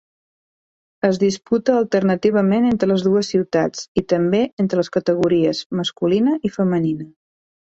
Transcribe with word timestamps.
Es 1.09 1.19
disputa 1.23 1.75
alternativament 1.81 2.65
entre 2.71 2.89
les 2.93 3.05
dues 3.09 3.29
ciutats 3.35 3.83
i 4.01 4.05
també 4.15 4.41
entre 4.65 4.81
les 4.83 4.91
categories 4.99 5.63
masculina 5.83 6.39
i 6.51 6.57
femenina. 6.57 7.09